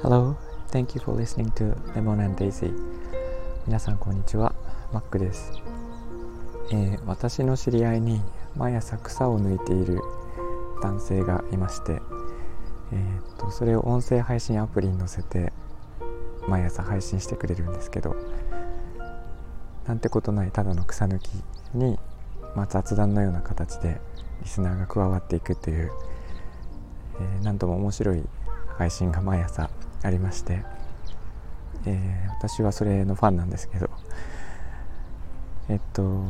[0.00, 0.34] Hello,
[0.70, 2.72] thank you for listening to Lemon and Daisy.
[3.66, 4.54] 皆さんこんにちは、
[4.90, 5.52] マックです、
[6.72, 8.22] えー、私の知り合いに
[8.56, 10.00] 毎朝草を抜いている
[10.82, 12.00] 男性がいまして、
[12.90, 15.52] えー、っとそれを音声配信アプリに載せて
[16.48, 18.16] 毎朝配信してくれるんですけど
[19.86, 21.28] なんてことないただの草抜き
[21.74, 21.98] に、
[22.56, 24.00] まあ、雑談のような形で
[24.42, 25.92] リスナーが加わっていくという、
[27.20, 28.22] えー、なんとも面白い
[28.76, 29.70] 配信が毎朝
[30.02, 30.64] ありまして、
[31.86, 33.90] えー、私はそれのファンなんですけど
[35.68, 36.24] えっと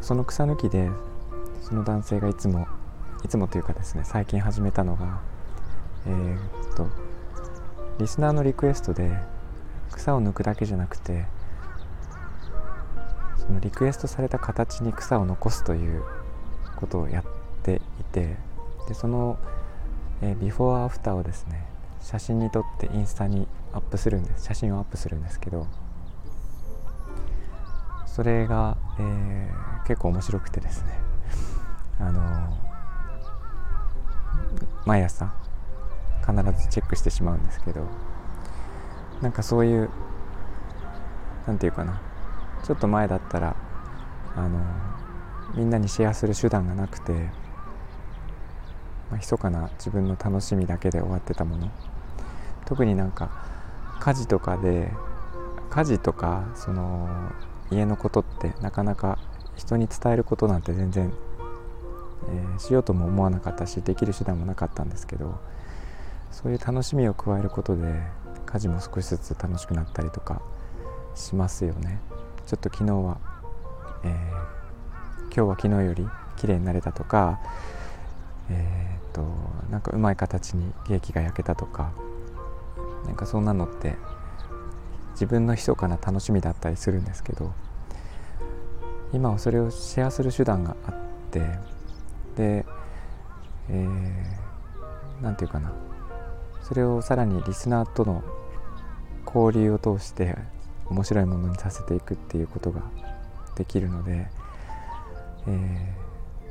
[0.00, 0.90] その草抜きで
[1.62, 2.66] その男性がいつも
[3.24, 5.20] いつもというかですね最近始めたのが
[6.06, 6.88] えー、っと
[7.98, 9.16] リスナーのリクエストで
[9.92, 11.24] 草を抜くだけじゃなくて
[13.38, 16.02] そのリクエストされた形に草を残すという
[16.76, 17.24] ことをやっ
[17.62, 18.36] ていて
[18.88, 19.38] でその、
[20.22, 21.66] えー、ビフォーアフターをですね
[22.00, 24.44] 写真に撮ってインスタにアップするんです。
[24.44, 25.66] 写真をアップするんですけど
[28.06, 30.98] それが、えー、結構面白くてですね。
[31.98, 32.56] あの、
[34.84, 35.32] 毎朝
[36.20, 37.84] 必ずチェックしてしまうんですけど
[39.20, 39.90] なんかそういう
[41.46, 42.00] 何て言うかな
[42.64, 43.56] ちょっと前だったら
[44.36, 44.60] あの
[45.54, 47.20] みんなにシェアする手段がなくて、ま
[49.12, 51.70] あ、密かな自分の楽しみだけで終わってたもの。
[52.64, 53.30] 特になんか
[54.00, 54.90] 家事とかで
[55.70, 57.08] 家事とかその
[57.70, 59.18] 家のことってなかなか
[59.56, 61.12] 人に伝えることなんて全然、
[62.28, 65.38] えー、しようとも思わなかったしできる手段もなかったんですけど
[66.30, 68.02] そういう楽しみを加えることで
[68.46, 70.42] 家事も少しずつ楽しくなったりとか
[71.14, 72.00] しますよね。
[72.46, 73.18] ちょっと昨日は、
[75.36, 77.38] 今日は昨日より綺麗になれたとか
[78.48, 79.22] えー、っと
[79.70, 81.92] なんかうまい形にケーキが焼けたとか
[83.04, 83.96] なんかそんなのって
[85.10, 87.52] 自分の密かな楽しみだったりするんですけど
[89.12, 90.94] 今はそれをシェアする手段があっ
[91.30, 91.40] て
[92.36, 92.64] で
[93.68, 95.74] 何、えー、て言うかな
[96.62, 98.24] それをさらにリスナーとの
[99.26, 100.34] 交流を通して
[100.86, 102.80] 面白いものにさせていくっていうことが
[103.56, 104.28] できるので、
[105.46, 105.94] え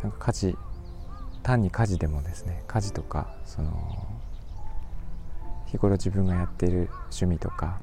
[0.00, 0.58] ー、なんか家事
[1.42, 4.06] 単に家事でもですね家事とかその
[5.66, 7.80] 日頃自分がやっている趣味とか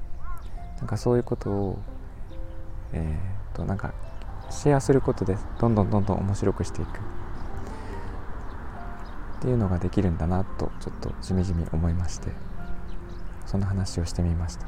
[0.78, 1.78] なんかそういうことを、
[2.92, 3.92] えーと、なんか
[4.48, 6.98] シェアすることでどんどんどんどん面白くしていく。
[9.38, 12.28] っていうのができるんだなとちょっとじみじみ思いまして
[13.46, 14.66] そんな話をしてみました。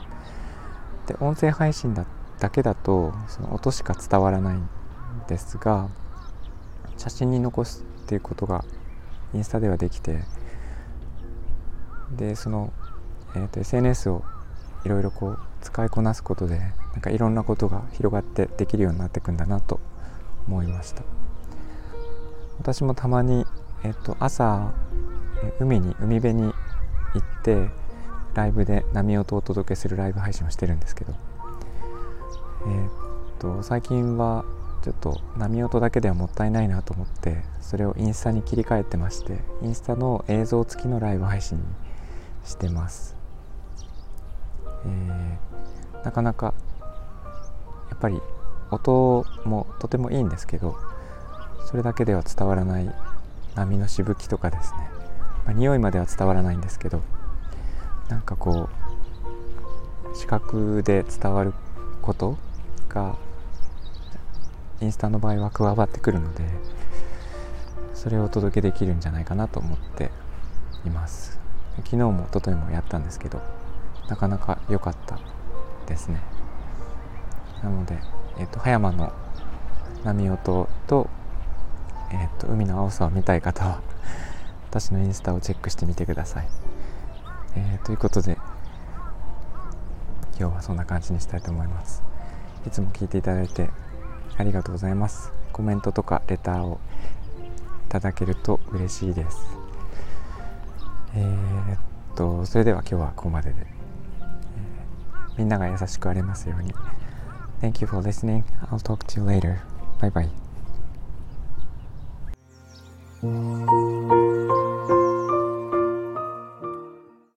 [1.06, 2.06] で音声配信だ
[2.38, 4.69] だけだとその音しか伝わらないん
[5.28, 5.88] ですが
[7.02, 8.64] 写真に残すっていうことが
[9.34, 10.20] インスタではできて
[12.16, 12.72] でその
[13.34, 14.24] えーと、SNS を
[14.84, 19.80] いろいろこう使いこなすことでなんかいろんなことが広がってできるようになっていくんだなと
[20.46, 21.02] 思いました。
[22.58, 23.46] 私もたまに、
[23.84, 24.72] えーと、朝
[25.58, 26.52] 海に海辺に行
[27.18, 27.70] って
[28.34, 31.14] ライブで波音をお届けするライブ配信をしてるんですけど、
[32.66, 32.88] えー
[33.41, 34.44] と、と最近は
[34.82, 41.65] ちょっと波音だけではもったいないなと思ってそれをインスタに切り替えてましてインスタの映像付きのライブ配信に
[42.44, 43.16] してます。
[44.84, 46.54] えー、なかなか
[47.91, 48.21] やっぱり
[48.72, 50.76] 音もとてもいいんですけど
[51.66, 52.92] それだけでは伝わらない
[53.54, 54.78] 波のしぶきとかですね、
[55.44, 57.00] まあ、匂いまでは伝わらないんですけど
[58.09, 58.69] なんかこ
[60.12, 61.53] う視覚で伝わる
[62.00, 62.37] こと
[62.88, 63.16] が
[64.82, 66.44] インスタの場合は加わってくるので
[67.94, 70.10] それをお届けできるんじゃないかなと思って
[70.84, 71.38] います。
[71.76, 73.41] 昨日も一昨日もやったんですけど
[74.09, 75.19] なかなか良かった
[75.87, 76.21] ですね。
[77.62, 77.97] なので、
[78.38, 79.12] えーと、葉山の
[80.04, 81.09] 波音と,、
[82.10, 83.80] えーと、海の青さを見たい方は
[84.68, 86.48] 私のインスタをチェックしてみてください、
[87.54, 88.36] えー、ということで
[90.39, 92.03] 今日はそんな感じにしたいと思います。
[92.66, 93.71] いつも聞いていただいて
[94.42, 96.80] ありがとうございますコメントとかレターを
[97.86, 99.39] いただけると嬉しいです
[101.15, 101.78] えー、っ
[102.16, 103.66] とそれでは今日はここまででえ
[105.39, 106.74] みんなが優しくありますように
[107.60, 108.42] Thank you for listening.
[108.72, 109.62] I'll talk to you later.
[110.00, 110.10] Bye
[113.22, 113.89] bye.